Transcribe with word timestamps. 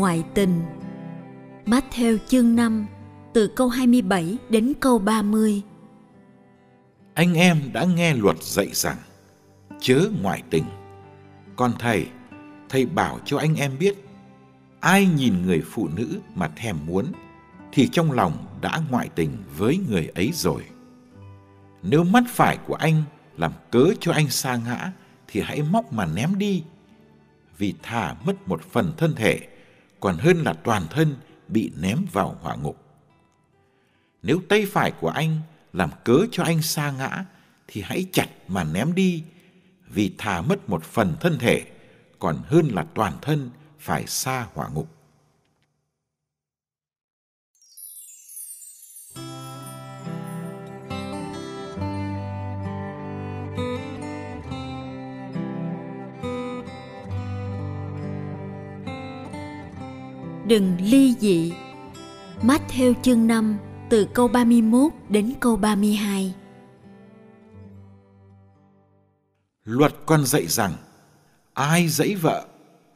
Ngoại 0.00 0.24
tình. 0.34 0.62
Matthew 1.66 2.18
chương 2.28 2.56
5 2.56 2.86
từ 3.34 3.52
câu 3.56 3.68
27 3.68 4.38
đến 4.48 4.72
câu 4.80 4.98
30. 4.98 5.62
Anh 7.14 7.34
em 7.34 7.60
đã 7.72 7.84
nghe 7.84 8.14
luật 8.14 8.42
dạy 8.42 8.68
rằng 8.72 8.96
chớ 9.80 10.00
ngoại 10.22 10.42
tình. 10.50 10.64
Còn 11.56 11.72
thầy, 11.78 12.06
thầy 12.68 12.86
bảo 12.86 13.18
cho 13.24 13.38
anh 13.38 13.54
em 13.54 13.78
biết 13.78 13.94
ai 14.80 15.06
nhìn 15.06 15.42
người 15.46 15.62
phụ 15.70 15.88
nữ 15.96 16.18
mà 16.34 16.48
thèm 16.56 16.76
muốn 16.86 17.06
thì 17.72 17.88
trong 17.92 18.12
lòng 18.12 18.46
đã 18.60 18.80
ngoại 18.90 19.08
tình 19.14 19.30
với 19.56 19.78
người 19.88 20.06
ấy 20.14 20.30
rồi. 20.34 20.62
Nếu 21.82 22.04
mắt 22.04 22.24
phải 22.28 22.56
của 22.66 22.74
anh 22.74 23.02
làm 23.36 23.52
cớ 23.70 23.84
cho 24.00 24.12
anh 24.12 24.28
sa 24.28 24.56
ngã 24.56 24.92
thì 25.28 25.40
hãy 25.40 25.62
móc 25.62 25.92
mà 25.92 26.06
ném 26.06 26.38
đi 26.38 26.62
vì 27.58 27.74
thà 27.82 28.14
mất 28.24 28.48
một 28.48 28.62
phần 28.62 28.92
thân 28.96 29.14
thể 29.14 29.49
còn 30.00 30.18
hơn 30.18 30.42
là 30.42 30.52
toàn 30.52 30.86
thân 30.90 31.14
bị 31.48 31.72
ném 31.80 31.98
vào 32.12 32.36
hỏa 32.40 32.54
ngục. 32.54 32.76
Nếu 34.22 34.40
tay 34.48 34.66
phải 34.66 34.90
của 34.90 35.08
anh 35.08 35.40
làm 35.72 35.90
cớ 36.04 36.18
cho 36.30 36.42
anh 36.42 36.62
sa 36.62 36.90
ngã, 36.90 37.24
thì 37.68 37.82
hãy 37.82 38.06
chặt 38.12 38.28
mà 38.48 38.64
ném 38.64 38.94
đi, 38.94 39.24
vì 39.88 40.14
thà 40.18 40.40
mất 40.40 40.68
một 40.68 40.84
phần 40.84 41.16
thân 41.20 41.38
thể, 41.38 41.64
còn 42.18 42.42
hơn 42.46 42.68
là 42.68 42.86
toàn 42.94 43.12
thân 43.22 43.50
phải 43.78 44.06
xa 44.06 44.46
hỏa 44.54 44.68
ngục. 44.68 44.99
Đừng 60.50 60.76
ly 60.80 61.14
dị. 61.20 61.52
Matthew 62.42 62.94
chương 63.02 63.26
5 63.26 63.58
từ 63.90 64.08
câu 64.14 64.28
31 64.28 64.92
đến 65.08 65.32
câu 65.40 65.56
32. 65.56 66.34
Luật 69.64 69.94
con 70.06 70.24
dạy 70.24 70.46
rằng 70.46 70.72
ai 71.54 71.88
dẫy 71.88 72.14
vợ 72.14 72.46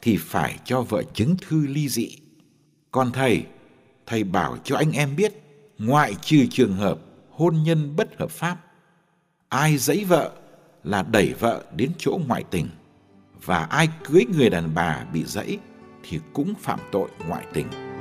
thì 0.03 0.16
phải 0.16 0.59
cho 0.65 0.82
vợ 0.82 1.03
chứng 1.15 1.37
thư 1.37 1.66
ly 1.66 1.88
dị. 1.88 2.19
Còn 2.91 3.12
thầy, 3.12 3.44
thầy 4.06 4.25
bảo 4.25 4.56
cho 4.65 4.76
anh 4.76 4.92
em 4.92 5.16
biết 5.16 5.32
ngoại 5.78 6.15
trừ 6.15 6.47
trường 6.50 6.76
hợp 6.76 6.98
hôn 7.31 7.62
nhân 7.65 7.97
bất 7.97 8.19
hợp 8.19 8.31
pháp, 8.31 8.56
ai 9.48 9.76
dẫy 9.76 10.04
vợ 10.04 10.32
là 10.84 11.03
đẩy 11.03 11.34
vợ 11.41 11.65
đến 11.76 11.91
chỗ 11.98 12.19
ngoại 12.26 12.44
tình 12.50 12.69
và 13.44 13.65
ai 13.65 13.88
cưới 14.04 14.25
người 14.36 14.50
đàn 14.50 14.75
bà 14.75 15.04
bị 15.12 15.25
dẫy 15.25 15.59
thì 16.09 16.20
cũng 16.32 16.54
phạm 16.60 16.78
tội 16.92 17.09
ngoại 17.28 17.47
tình. 17.53 17.94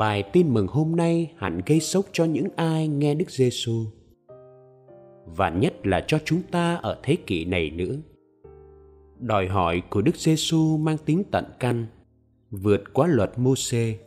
Bài 0.00 0.22
tin 0.22 0.54
mừng 0.54 0.66
hôm 0.66 0.96
nay 0.96 1.32
hẳn 1.36 1.60
gây 1.66 1.80
sốc 1.80 2.04
cho 2.12 2.24
những 2.24 2.48
ai 2.56 2.88
nghe 2.88 3.14
Đức 3.14 3.30
Giêsu 3.30 3.84
và 5.24 5.50
nhất 5.50 5.86
là 5.86 6.04
cho 6.06 6.18
chúng 6.24 6.42
ta 6.50 6.74
ở 6.74 7.00
thế 7.02 7.16
kỷ 7.26 7.44
này 7.44 7.70
nữa. 7.70 7.96
Đòi 9.18 9.46
hỏi 9.46 9.82
của 9.90 10.02
Đức 10.02 10.16
Giêsu 10.16 10.76
mang 10.76 10.96
tính 10.98 11.22
tận 11.30 11.44
căn, 11.60 11.86
vượt 12.50 12.82
quá 12.92 13.06
luật 13.06 13.38
Môsê, 13.38 13.98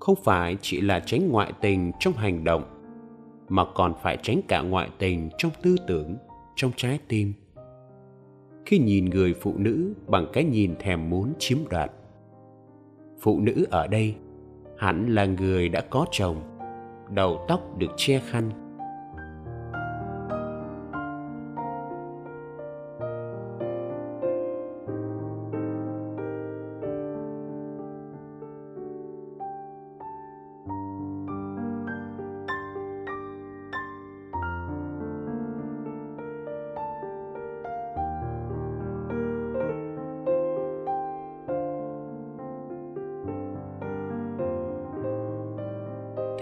không 0.00 0.16
phải 0.24 0.56
chỉ 0.60 0.80
là 0.80 1.00
tránh 1.00 1.28
ngoại 1.28 1.52
tình 1.60 1.92
trong 2.00 2.14
hành 2.14 2.44
động, 2.44 2.62
mà 3.48 3.64
còn 3.74 3.94
phải 4.02 4.18
tránh 4.22 4.40
cả 4.48 4.62
ngoại 4.62 4.88
tình 4.98 5.30
trong 5.38 5.52
tư 5.62 5.76
tưởng, 5.86 6.16
trong 6.56 6.70
trái 6.76 6.98
tim. 7.08 7.32
Khi 8.66 8.78
nhìn 8.78 9.04
người 9.04 9.34
phụ 9.34 9.54
nữ 9.56 9.94
bằng 10.06 10.26
cái 10.32 10.44
nhìn 10.44 10.74
thèm 10.78 11.10
muốn 11.10 11.32
chiếm 11.38 11.58
đoạt, 11.70 11.90
phụ 13.20 13.40
nữ 13.40 13.66
ở 13.70 13.86
đây 13.86 14.14
hẳn 14.84 15.14
là 15.14 15.24
người 15.24 15.68
đã 15.68 15.80
có 15.80 16.06
chồng 16.10 16.36
đầu 17.10 17.44
tóc 17.48 17.78
được 17.78 17.90
che 17.96 18.18
khăn 18.18 18.50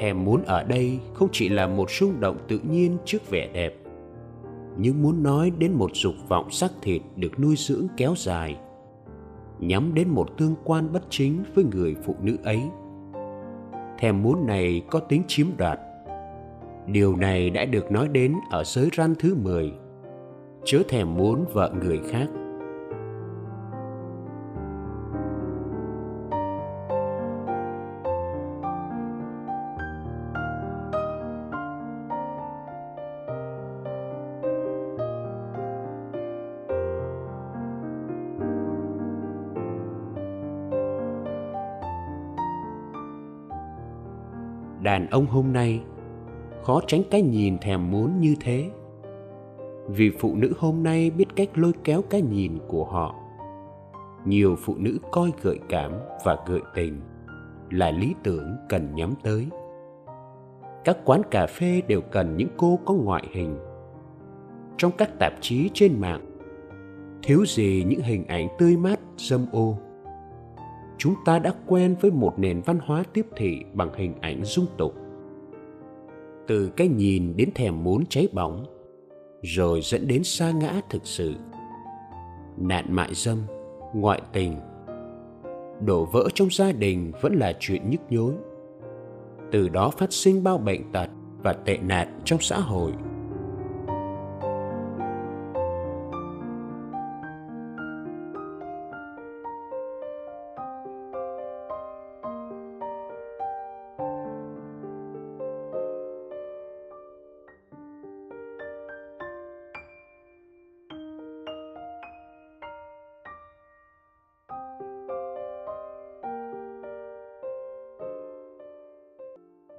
thèm 0.03 0.25
muốn 0.25 0.43
ở 0.43 0.63
đây 0.63 0.99
không 1.15 1.29
chỉ 1.33 1.49
là 1.49 1.67
một 1.67 1.91
rung 1.91 2.21
động 2.21 2.37
tự 2.49 2.61
nhiên 2.71 2.97
trước 3.05 3.31
vẻ 3.31 3.49
đẹp, 3.53 3.75
nhưng 4.77 5.03
muốn 5.03 5.23
nói 5.23 5.53
đến 5.59 5.73
một 5.73 5.91
dục 5.95 6.15
vọng 6.29 6.51
xác 6.51 6.69
thịt 6.83 7.03
được 7.17 7.41
nuôi 7.41 7.55
dưỡng 7.59 7.87
kéo 7.97 8.15
dài, 8.17 8.57
nhắm 9.59 9.95
đến 9.95 10.09
một 10.09 10.39
tương 10.39 10.55
quan 10.65 10.93
bất 10.93 11.03
chính 11.11 11.43
với 11.55 11.65
người 11.65 11.97
phụ 12.05 12.17
nữ 12.23 12.37
ấy. 12.45 12.61
Thèm 13.99 14.23
muốn 14.23 14.47
này 14.47 14.83
có 14.91 14.99
tính 14.99 15.23
chiếm 15.29 15.47
đoạt. 15.57 15.79
Điều 16.87 17.17
này 17.17 17.51
đã 17.51 17.65
được 17.65 17.93
nói 17.93 18.09
đến 18.09 18.35
ở 18.51 18.65
giới 18.65 18.89
răn 18.97 19.15
thứ 19.15 19.35
10 19.35 19.73
chớ 20.65 20.83
thèm 20.89 21.15
muốn 21.15 21.45
vợ 21.53 21.73
người 21.83 22.01
khác. 22.11 22.29
Đàn 44.83 45.11
ông 45.11 45.27
hôm 45.27 45.53
nay, 45.53 45.81
khó 46.63 46.81
tránh 46.87 47.03
cái 47.11 47.23
nhìn 47.23 47.59
thèm 47.59 47.91
muốn 47.91 48.21
như 48.21 48.35
thế. 48.41 48.71
Vì 49.89 50.11
phụ 50.19 50.35
nữ 50.35 50.53
hôm 50.59 50.83
nay 50.83 51.11
biết 51.11 51.27
cách 51.37 51.49
lôi 51.55 51.73
kéo 51.85 52.03
cái 52.11 52.23
nhìn 52.23 52.59
của 52.69 52.85
họ. 52.85 53.15
Nhiều 54.25 54.57
phụ 54.59 54.75
nữ 54.79 54.99
coi 55.11 55.33
gợi 55.43 55.59
cảm 55.69 55.93
và 56.25 56.37
gợi 56.47 56.61
tình 56.75 57.01
là 57.71 57.91
lý 57.91 58.15
tưởng 58.23 58.57
cần 58.69 58.95
nhắm 58.95 59.15
tới. 59.23 59.49
Các 60.85 60.99
quán 61.05 61.23
cà 61.31 61.47
phê 61.47 61.83
đều 61.89 62.01
cần 62.01 62.37
những 62.37 62.49
cô 62.57 62.79
có 62.85 62.95
ngoại 62.95 63.25
hình. 63.33 63.57
Trong 64.77 64.93
các 64.99 65.19
tạp 65.19 65.33
chí 65.41 65.71
trên 65.75 66.01
mạng, 66.01 66.39
thiếu 67.23 67.45
gì 67.47 67.85
những 67.89 68.01
hình 68.01 68.25
ảnh 68.27 68.49
tươi 68.59 68.77
mát, 68.77 69.01
dâm 69.17 69.47
ô 69.53 69.79
chúng 71.03 71.15
ta 71.25 71.39
đã 71.39 71.53
quen 71.67 71.97
với 72.01 72.11
một 72.11 72.39
nền 72.39 72.61
văn 72.61 72.79
hóa 72.83 73.05
tiếp 73.13 73.27
thị 73.37 73.65
bằng 73.73 73.93
hình 73.95 74.15
ảnh 74.21 74.45
dung 74.45 74.67
tục. 74.79 74.95
Từ 76.47 76.71
cái 76.77 76.89
nhìn 76.89 77.37
đến 77.37 77.51
thèm 77.55 77.85
muốn 77.85 78.05
cháy 78.09 78.29
bỏng, 78.33 78.65
rồi 79.43 79.81
dẫn 79.83 80.09
đến 80.09 80.25
xa 80.25 80.51
ngã 80.51 80.81
thực 80.91 81.07
sự. 81.07 81.35
Nạn 82.57 82.87
mại 82.89 83.15
dâm, 83.15 83.39
ngoại 83.95 84.23
tình, 84.33 84.57
đổ 85.81 86.05
vỡ 86.05 86.29
trong 86.35 86.49
gia 86.51 86.73
đình 86.73 87.13
vẫn 87.21 87.35
là 87.35 87.53
chuyện 87.61 87.91
nhức 87.91 88.01
nhối. 88.11 88.33
Từ 89.53 89.69
đó 89.69 89.91
phát 89.91 90.13
sinh 90.13 90.45
bao 90.45 90.59
bệnh 90.59 90.93
tật 90.93 91.11
và 91.43 91.53
tệ 91.53 91.79
nạn 91.79 92.21
trong 92.25 92.41
xã 92.41 92.59
hội. 92.59 92.93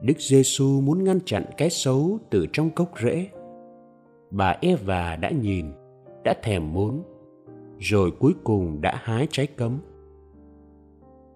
Đức 0.03 0.19
Giêsu 0.19 0.81
muốn 0.81 1.03
ngăn 1.03 1.19
chặn 1.25 1.44
cái 1.57 1.69
xấu 1.69 2.19
từ 2.29 2.45
trong 2.53 2.69
cốc 2.69 2.91
rễ. 3.03 3.27
Bà 4.31 4.57
Eva 4.61 5.15
đã 5.15 5.29
nhìn, 5.29 5.65
đã 6.23 6.33
thèm 6.44 6.73
muốn, 6.73 7.03
rồi 7.79 8.11
cuối 8.19 8.33
cùng 8.44 8.81
đã 8.81 8.95
hái 9.03 9.27
trái 9.31 9.47
cấm. 9.47 9.79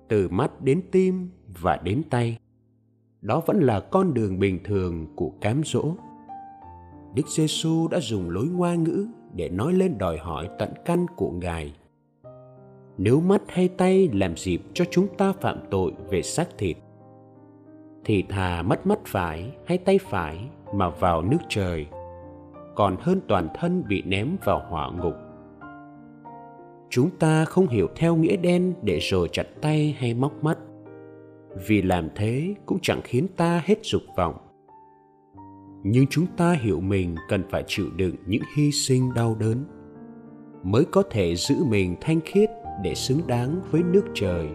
Từ 0.07 0.29
mắt 0.29 0.61
đến 0.61 0.81
tim 0.91 1.29
và 1.61 1.77
đến 1.83 2.01
tay, 2.09 2.37
đó 3.21 3.41
vẫn 3.45 3.59
là 3.59 3.79
con 3.79 4.13
đường 4.13 4.39
bình 4.39 4.59
thường 4.63 5.07
của 5.15 5.31
cám 5.41 5.61
dỗ. 5.65 5.95
Đức 7.15 7.27
Giêsu 7.27 7.87
đã 7.87 7.99
dùng 7.99 8.29
lối 8.29 8.47
ngoa 8.47 8.75
ngữ 8.75 9.07
để 9.33 9.49
nói 9.49 9.73
lên 9.73 9.97
đòi 9.97 10.17
hỏi 10.17 10.49
tận 10.59 10.69
căn 10.85 11.05
của 11.15 11.31
Ngài. 11.31 11.73
Nếu 12.97 13.21
mắt 13.21 13.41
hay 13.47 13.67
tay 13.67 14.09
làm 14.13 14.37
dịp 14.37 14.61
cho 14.73 14.85
chúng 14.91 15.07
ta 15.17 15.33
phạm 15.33 15.59
tội 15.71 15.93
về 16.09 16.21
xác 16.21 16.57
thịt, 16.57 16.77
thì 18.07 18.23
thà 18.29 18.61
mất 18.61 18.87
mắt 18.87 18.99
phải 19.05 19.51
hay 19.65 19.77
tay 19.77 19.99
phải 20.09 20.49
mà 20.73 20.89
vào 20.89 21.21
nước 21.21 21.37
trời, 21.49 21.87
còn 22.75 22.95
hơn 22.99 23.21
toàn 23.27 23.47
thân 23.55 23.83
bị 23.87 24.01
ném 24.01 24.35
vào 24.45 24.61
hỏa 24.69 24.91
ngục. 24.91 25.13
Chúng 26.89 27.09
ta 27.09 27.45
không 27.45 27.67
hiểu 27.67 27.87
theo 27.95 28.15
nghĩa 28.15 28.35
đen 28.35 28.73
để 28.81 28.99
rồi 28.99 29.29
chặt 29.31 29.47
tay 29.61 29.95
hay 29.99 30.13
móc 30.13 30.43
mắt, 30.43 30.57
vì 31.67 31.81
làm 31.81 32.09
thế 32.15 32.55
cũng 32.65 32.79
chẳng 32.81 33.01
khiến 33.03 33.27
ta 33.37 33.61
hết 33.65 33.75
dục 33.83 34.01
vọng. 34.17 34.37
Nhưng 35.83 36.05
chúng 36.09 36.25
ta 36.37 36.51
hiểu 36.51 36.79
mình 36.79 37.15
cần 37.29 37.43
phải 37.49 37.63
chịu 37.67 37.85
đựng 37.95 38.15
những 38.25 38.43
hy 38.57 38.71
sinh 38.71 39.13
đau 39.13 39.35
đớn, 39.39 39.65
mới 40.63 40.85
có 40.85 41.03
thể 41.09 41.35
giữ 41.35 41.55
mình 41.67 41.95
thanh 42.01 42.19
khiết 42.21 42.49
để 42.83 42.95
xứng 42.95 43.21
đáng 43.27 43.61
với 43.71 43.83
nước 43.83 44.03
trời. 44.13 44.47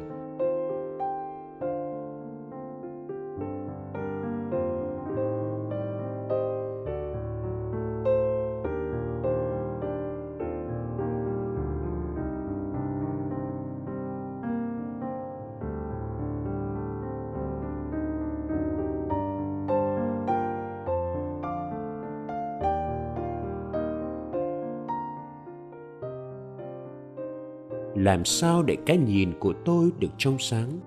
Làm 28.04 28.24
sao 28.24 28.62
để 28.62 28.76
cái 28.86 28.98
nhìn 28.98 29.32
của 29.38 29.52
tôi 29.64 29.90
được 29.98 30.08
trong 30.18 30.38
sáng? 30.38 30.80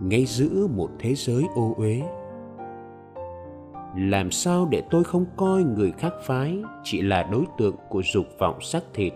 Ngay 0.00 0.24
giữa 0.24 0.66
một 0.66 0.90
thế 0.98 1.14
giới 1.14 1.44
ô 1.54 1.74
uế. 1.76 2.02
Làm 3.96 4.30
sao 4.30 4.68
để 4.70 4.82
tôi 4.90 5.04
không 5.04 5.24
coi 5.36 5.62
người 5.62 5.92
khác 5.92 6.12
phái 6.22 6.62
chỉ 6.84 7.02
là 7.02 7.22
đối 7.22 7.44
tượng 7.58 7.76
của 7.88 8.02
dục 8.02 8.26
vọng 8.38 8.60
xác 8.60 8.82
thịt? 8.94 9.12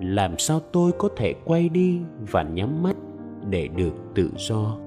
Làm 0.00 0.38
sao 0.38 0.60
tôi 0.72 0.92
có 0.98 1.08
thể 1.16 1.34
quay 1.44 1.68
đi 1.68 2.00
và 2.32 2.42
nhắm 2.42 2.82
mắt 2.82 2.96
để 3.50 3.68
được 3.68 3.94
tự 4.14 4.30
do? 4.36 4.85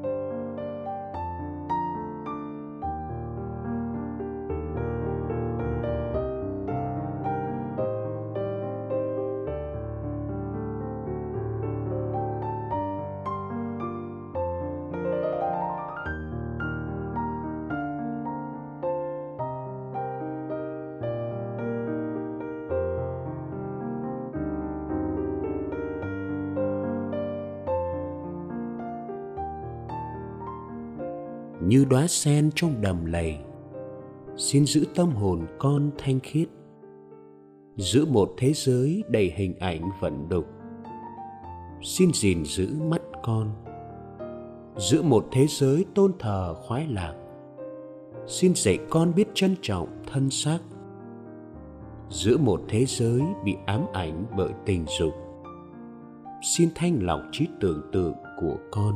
Đóa 31.89 32.07
sen 32.07 32.49
trong 32.55 32.81
đầm 32.81 33.05
lầy. 33.05 33.37
Xin 34.37 34.65
giữ 34.65 34.85
tâm 34.95 35.09
hồn 35.09 35.45
con 35.57 35.91
thanh 35.97 36.19
khiết. 36.19 36.47
Giữa 37.77 38.05
một 38.05 38.33
thế 38.37 38.53
giới 38.53 39.03
đầy 39.07 39.33
hình 39.35 39.59
ảnh 39.59 39.81
vận 40.01 40.29
đục. 40.29 40.45
Xin 41.81 42.11
gìn 42.13 42.45
giữ 42.45 42.69
mắt 42.89 43.01
con. 43.23 43.51
Giữa 44.77 45.01
một 45.01 45.27
thế 45.31 45.45
giới 45.49 45.85
tôn 45.95 46.11
thờ 46.19 46.55
khoái 46.67 46.87
lạc. 46.87 47.13
Xin 48.27 48.53
dạy 48.55 48.79
con 48.89 49.15
biết 49.15 49.27
trân 49.33 49.55
trọng 49.61 50.03
thân 50.11 50.29
xác. 50.29 50.59
Giữa 52.09 52.37
một 52.37 52.61
thế 52.67 52.85
giới 52.85 53.21
bị 53.45 53.55
ám 53.65 53.85
ảnh 53.93 54.25
bởi 54.37 54.49
tình 54.65 54.85
dục. 54.99 55.13
Xin 56.41 56.69
thanh 56.75 56.99
lọc 57.01 57.21
trí 57.31 57.47
tưởng 57.61 57.81
tượng 57.91 58.15
của 58.41 58.57
con. 58.71 58.93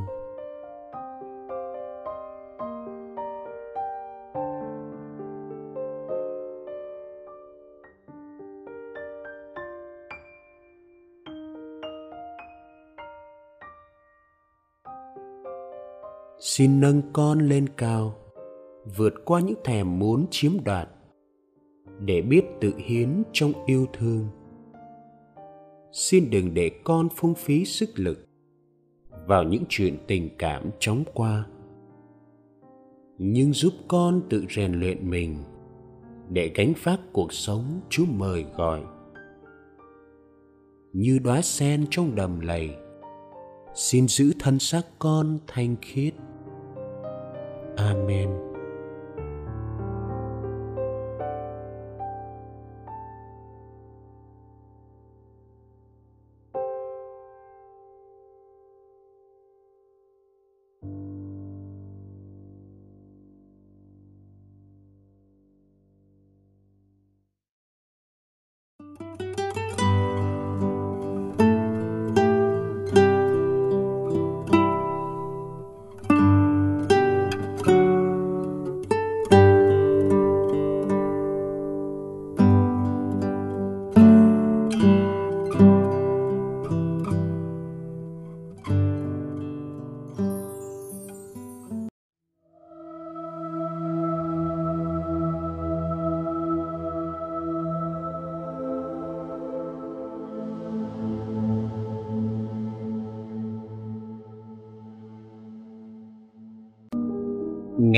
Xin 16.45 16.79
nâng 16.79 17.01
con 17.13 17.39
lên 17.39 17.67
cao, 17.77 18.15
vượt 18.97 19.13
qua 19.25 19.39
những 19.39 19.59
thèm 19.63 19.99
muốn 19.99 20.25
chiếm 20.31 20.51
đoạt, 20.63 20.89
để 21.99 22.21
biết 22.21 22.45
tự 22.61 22.73
hiến 22.77 23.23
trong 23.33 23.65
yêu 23.65 23.87
thương. 23.93 24.27
Xin 25.91 26.29
đừng 26.29 26.53
để 26.53 26.71
con 26.83 27.09
phung 27.15 27.33
phí 27.33 27.65
sức 27.65 27.89
lực 27.95 28.25
vào 29.27 29.43
những 29.43 29.63
chuyện 29.69 29.97
tình 30.07 30.29
cảm 30.37 30.69
chóng 30.79 31.03
qua, 31.13 31.47
nhưng 33.17 33.53
giúp 33.53 33.73
con 33.87 34.21
tự 34.29 34.45
rèn 34.49 34.73
luyện 34.73 35.09
mình 35.09 35.37
để 36.29 36.51
gánh 36.55 36.73
vác 36.83 36.99
cuộc 37.13 37.33
sống 37.33 37.81
chúa 37.89 38.05
mời 38.05 38.45
gọi. 38.57 38.81
Như 40.93 41.19
đóa 41.19 41.41
sen 41.41 41.85
trong 41.89 42.15
đầm 42.15 42.39
lầy, 42.39 42.69
xin 43.75 44.07
giữ 44.07 44.31
thân 44.39 44.59
xác 44.59 44.81
con 44.99 45.39
thanh 45.47 45.75
khiết 45.81 46.13
amen 47.77 48.52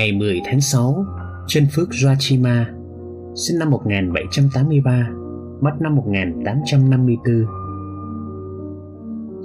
Ngày 0.06 0.12
10 0.12 0.40
tháng 0.44 0.60
6, 0.60 1.06
chân 1.46 1.66
phước 1.72 1.88
Joachima, 1.88 2.64
sinh 3.34 3.58
năm 3.58 3.70
1783, 3.70 5.08
mất 5.60 5.70
năm 5.80 5.96
1854. 5.96 7.46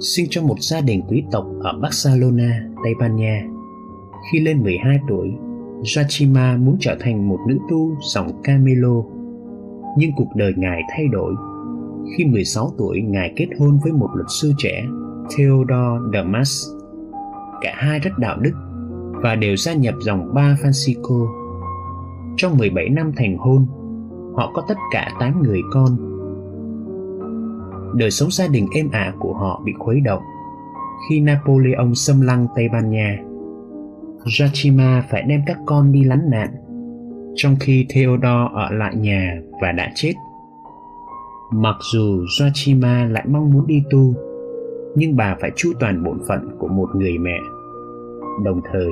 Sinh 0.00 0.26
trong 0.30 0.46
một 0.46 0.60
gia 0.60 0.80
đình 0.80 1.02
quý 1.08 1.24
tộc 1.30 1.46
ở 1.60 1.78
Barcelona, 1.82 2.64
Tây 2.84 2.92
Ban 3.00 3.16
Nha. 3.16 3.44
Khi 4.32 4.40
lên 4.40 4.62
12 4.62 4.98
tuổi, 5.08 5.28
Joachima 5.82 6.64
muốn 6.64 6.76
trở 6.80 6.96
thành 7.00 7.28
một 7.28 7.38
nữ 7.48 7.58
tu 7.70 7.96
dòng 8.14 8.42
Camilo. 8.44 9.02
Nhưng 9.98 10.10
cuộc 10.16 10.28
đời 10.36 10.52
ngài 10.56 10.82
thay 10.90 11.08
đổi. 11.12 11.34
Khi 12.16 12.24
16 12.24 12.74
tuổi, 12.78 13.02
ngài 13.02 13.32
kết 13.36 13.48
hôn 13.58 13.78
với 13.84 13.92
một 13.92 14.08
luật 14.14 14.28
sư 14.28 14.52
trẻ, 14.58 14.84
Theodore 15.36 16.10
Damas. 16.14 16.66
Cả 17.60 17.72
hai 17.76 17.98
rất 17.98 18.18
đạo 18.18 18.38
đức 18.40 18.52
và 19.22 19.34
đều 19.34 19.56
gia 19.56 19.72
nhập 19.72 19.94
dòng 20.00 20.34
ba 20.34 20.56
Francisco. 20.62 21.28
Trong 22.36 22.58
17 22.58 22.88
năm 22.88 23.12
thành 23.16 23.38
hôn, 23.38 23.66
họ 24.36 24.52
có 24.54 24.62
tất 24.68 24.76
cả 24.92 25.12
8 25.20 25.42
người 25.42 25.60
con. 25.72 25.96
Đời 27.94 28.10
sống 28.10 28.30
gia 28.30 28.46
đình 28.46 28.66
êm 28.74 28.90
ả 28.90 29.12
của 29.18 29.34
họ 29.34 29.62
bị 29.64 29.72
khuấy 29.78 30.00
động 30.00 30.22
khi 31.08 31.20
Napoleon 31.20 31.94
xâm 31.94 32.20
lăng 32.20 32.46
Tây 32.56 32.68
Ban 32.72 32.90
Nha. 32.90 33.18
Jachima 34.24 35.02
phải 35.10 35.22
đem 35.22 35.40
các 35.46 35.58
con 35.66 35.92
đi 35.92 36.04
lánh 36.04 36.30
nạn, 36.30 36.48
trong 37.34 37.56
khi 37.60 37.86
Theodore 37.94 38.48
ở 38.54 38.70
lại 38.70 38.94
nhà 38.96 39.40
và 39.62 39.72
đã 39.72 39.92
chết. 39.94 40.12
Mặc 41.52 41.76
dù 41.92 42.24
Jachima 42.40 43.08
lại 43.10 43.24
mong 43.28 43.52
muốn 43.52 43.66
đi 43.66 43.82
tu, 43.90 44.14
nhưng 44.96 45.16
bà 45.16 45.36
phải 45.40 45.50
chu 45.56 45.72
toàn 45.80 46.04
bổn 46.04 46.18
phận 46.28 46.56
của 46.58 46.68
một 46.68 46.88
người 46.94 47.18
mẹ. 47.18 47.38
Đồng 48.44 48.60
thời, 48.72 48.90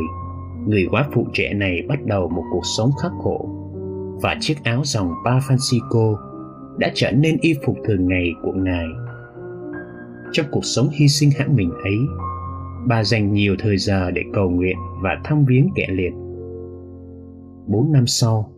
người 0.66 0.86
quá 0.90 1.08
phụ 1.14 1.26
trẻ 1.32 1.54
này 1.54 1.82
bắt 1.88 1.98
đầu 2.04 2.28
một 2.28 2.42
cuộc 2.52 2.62
sống 2.78 2.90
khắc 3.02 3.12
khổ 3.22 3.48
và 4.22 4.36
chiếc 4.40 4.64
áo 4.64 4.80
dòng 4.84 5.14
Pa 5.24 5.38
Francisco 5.38 6.16
đã 6.78 6.90
trở 6.94 7.10
nên 7.12 7.36
y 7.40 7.54
phục 7.66 7.76
thường 7.84 8.08
ngày 8.08 8.32
của 8.42 8.52
ngài. 8.52 8.86
Trong 10.32 10.46
cuộc 10.50 10.64
sống 10.64 10.88
hy 10.92 11.08
sinh 11.08 11.30
hãng 11.38 11.56
mình 11.56 11.70
ấy, 11.82 11.98
bà 12.86 13.04
dành 13.04 13.32
nhiều 13.32 13.56
thời 13.58 13.76
giờ 13.76 14.10
để 14.10 14.22
cầu 14.32 14.50
nguyện 14.50 14.76
và 15.02 15.20
thăm 15.24 15.44
viếng 15.44 15.68
kẻ 15.74 15.86
liệt. 15.90 16.12
Bốn 17.66 17.92
năm 17.92 18.06
sau, 18.06 18.52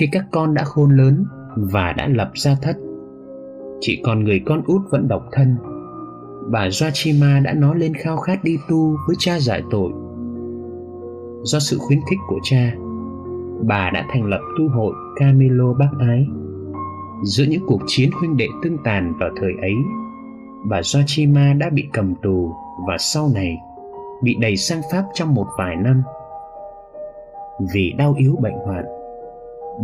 khi 0.00 0.08
các 0.12 0.24
con 0.32 0.54
đã 0.54 0.64
khôn 0.64 0.90
lớn 0.90 1.24
và 1.56 1.92
đã 1.92 2.08
lập 2.08 2.30
gia 2.34 2.54
thất, 2.62 2.76
chỉ 3.80 4.00
còn 4.04 4.24
người 4.24 4.40
con 4.46 4.62
út 4.66 4.82
vẫn 4.90 5.08
độc 5.08 5.28
thân, 5.32 5.56
bà 6.50 6.68
Joachima 6.68 7.42
đã 7.42 7.52
nói 7.52 7.78
lên 7.78 7.94
khao 7.94 8.16
khát 8.16 8.44
đi 8.44 8.56
tu 8.68 8.96
với 9.06 9.16
cha 9.18 9.38
giải 9.38 9.62
tội 9.70 9.92
do 11.42 11.58
sự 11.58 11.78
khuyến 11.78 12.00
khích 12.10 12.18
của 12.28 12.38
cha 12.42 12.72
bà 13.66 13.90
đã 13.90 14.06
thành 14.10 14.24
lập 14.24 14.40
tu 14.58 14.68
hội 14.68 14.94
Camilo 15.16 15.72
Bác 15.72 15.90
Ái. 16.00 16.26
Giữa 17.24 17.44
những 17.44 17.62
cuộc 17.66 17.80
chiến 17.86 18.10
huynh 18.20 18.36
đệ 18.36 18.46
tương 18.62 18.78
tàn 18.84 19.14
vào 19.20 19.30
thời 19.40 19.52
ấy, 19.60 19.74
bà 20.64 20.80
Joachima 20.80 21.58
đã 21.58 21.70
bị 21.70 21.84
cầm 21.92 22.14
tù 22.22 22.52
và 22.88 22.98
sau 22.98 23.30
này 23.34 23.56
bị 24.22 24.36
đẩy 24.40 24.56
sang 24.56 24.80
Pháp 24.92 25.04
trong 25.14 25.34
một 25.34 25.46
vài 25.58 25.76
năm. 25.76 26.02
Vì 27.74 27.92
đau 27.98 28.14
yếu 28.18 28.36
bệnh 28.42 28.56
hoạn, 28.66 28.84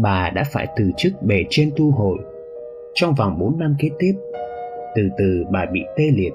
bà 0.03 0.31
đã 0.31 0.45
phải 0.53 0.67
từ 0.77 0.91
chức 0.97 1.13
bề 1.23 1.45
trên 1.51 1.71
tu 1.77 1.91
hội. 1.91 2.19
Trong 2.95 3.15
vòng 3.15 3.39
4 3.39 3.59
năm 3.59 3.75
kế 3.79 3.89
tiếp, 3.99 4.13
từ 4.97 5.09
từ 5.19 5.45
bà 5.53 5.67
bị 5.73 5.81
tê 5.97 6.05
liệt, 6.15 6.33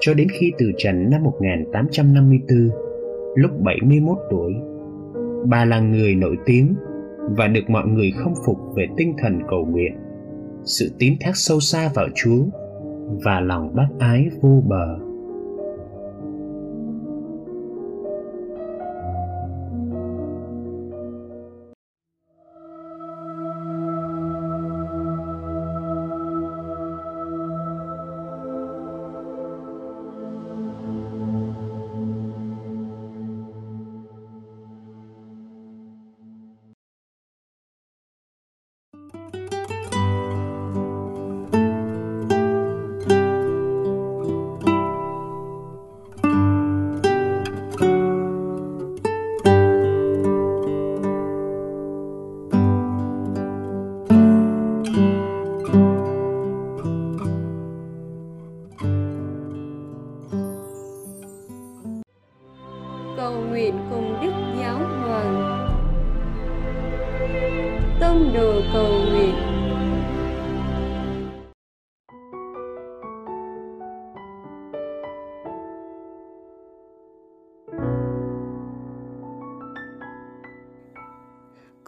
cho 0.00 0.14
đến 0.14 0.28
khi 0.28 0.52
từ 0.58 0.72
trần 0.78 1.10
năm 1.10 1.22
1854 1.24 2.85
lúc 3.36 3.50
71 3.60 4.18
tuổi. 4.30 4.52
Bà 5.46 5.64
là 5.64 5.80
người 5.80 6.14
nổi 6.14 6.36
tiếng 6.46 6.74
và 7.36 7.48
được 7.48 7.70
mọi 7.70 7.86
người 7.86 8.10
khâm 8.10 8.32
phục 8.46 8.58
về 8.76 8.86
tinh 8.96 9.14
thần 9.18 9.40
cầu 9.48 9.66
nguyện, 9.66 9.92
sự 10.64 10.90
tín 10.98 11.14
thác 11.20 11.32
sâu 11.34 11.60
xa 11.60 11.90
vào 11.94 12.06
Chúa 12.14 12.44
và 13.24 13.40
lòng 13.40 13.74
bác 13.74 13.88
ái 13.98 14.28
vô 14.40 14.62
bờ. 14.66 14.98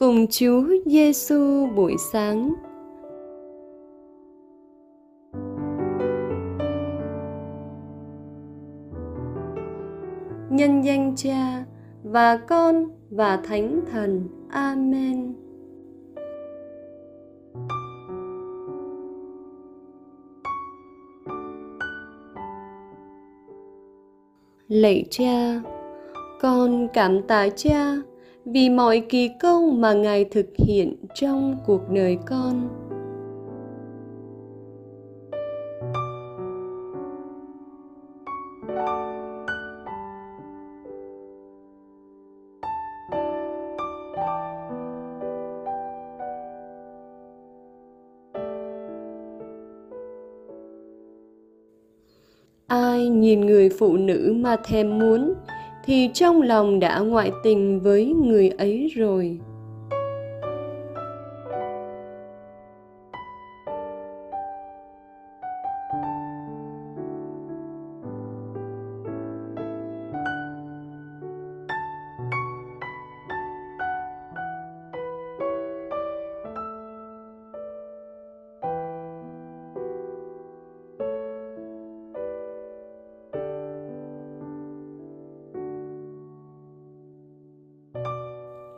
Cùng 0.08 0.26
Chúa 0.30 0.64
Giêsu 0.86 1.66
buổi 1.76 1.96
sáng 2.12 2.54
nhân 10.50 10.84
danh 10.84 11.12
Cha 11.16 11.64
và 12.02 12.36
Con 12.36 12.84
và 13.10 13.36
Thánh 13.36 13.80
Thần. 13.92 14.28
Amen. 14.50 15.34
Lạy 24.68 25.04
Cha, 25.10 25.60
con 26.40 26.88
cảm 26.92 27.22
tạ 27.22 27.48
Cha 27.56 27.96
vì 28.52 28.70
mọi 28.70 29.00
kỳ 29.08 29.30
công 29.40 29.80
mà 29.80 29.92
Ngài 29.92 30.24
thực 30.24 30.46
hiện 30.56 30.94
trong 31.14 31.56
cuộc 31.66 31.80
đời 31.90 32.18
con. 32.26 32.68
Ai 52.66 53.08
nhìn 53.08 53.40
người 53.40 53.68
phụ 53.78 53.96
nữ 53.96 54.34
mà 54.36 54.56
thèm 54.64 54.98
muốn 54.98 55.34
thì 55.88 56.10
trong 56.14 56.42
lòng 56.42 56.80
đã 56.80 56.98
ngoại 56.98 57.30
tình 57.42 57.80
với 57.80 58.06
người 58.06 58.48
ấy 58.48 58.90
rồi. 58.94 59.38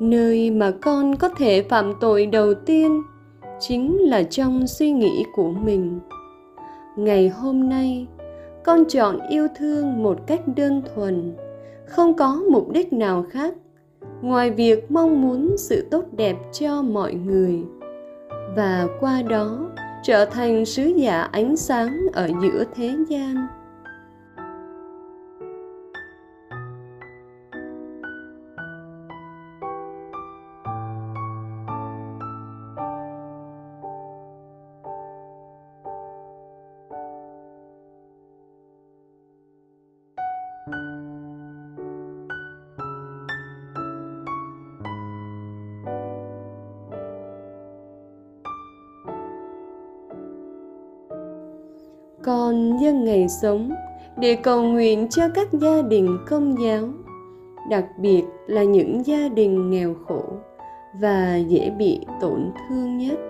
Nơi 0.00 0.50
mà 0.50 0.70
con 0.70 1.16
có 1.16 1.28
thể 1.28 1.62
phạm 1.62 1.92
tội 2.00 2.26
đầu 2.26 2.54
tiên 2.54 3.02
chính 3.60 3.98
là 3.98 4.22
trong 4.22 4.66
suy 4.66 4.92
nghĩ 4.92 5.24
của 5.34 5.50
mình. 5.50 6.00
Ngày 6.96 7.28
hôm 7.28 7.68
nay, 7.68 8.06
con 8.64 8.84
chọn 8.84 9.18
yêu 9.30 9.48
thương 9.56 10.02
một 10.02 10.26
cách 10.26 10.40
đơn 10.56 10.82
thuần, 10.94 11.36
không 11.86 12.14
có 12.14 12.42
mục 12.50 12.70
đích 12.70 12.92
nào 12.92 13.26
khác, 13.30 13.54
ngoài 14.22 14.50
việc 14.50 14.90
mong 14.90 15.22
muốn 15.22 15.54
sự 15.58 15.86
tốt 15.90 16.04
đẹp 16.16 16.36
cho 16.52 16.82
mọi 16.82 17.14
người. 17.14 17.62
Và 18.56 18.86
qua 19.00 19.22
đó, 19.22 19.70
trở 20.02 20.24
thành 20.24 20.64
sứ 20.64 20.84
giả 20.84 21.22
ánh 21.22 21.56
sáng 21.56 21.98
ở 22.12 22.30
giữa 22.42 22.64
thế 22.74 22.96
gian. 23.08 23.46
Con 52.30 52.76
nhân 52.76 53.04
ngày 53.04 53.28
sống, 53.28 53.70
để 54.16 54.36
cầu 54.36 54.62
nguyện 54.62 55.08
cho 55.08 55.28
các 55.34 55.52
gia 55.52 55.82
đình 55.82 56.18
công 56.28 56.54
giáo, 56.62 56.88
đặc 57.70 57.84
biệt 57.98 58.22
là 58.46 58.62
những 58.64 59.06
gia 59.06 59.28
đình 59.28 59.70
nghèo 59.70 59.94
khổ 60.06 60.22
và 61.00 61.36
dễ 61.36 61.70
bị 61.70 62.00
tổn 62.20 62.50
thương 62.68 62.98
nhất. 62.98 63.29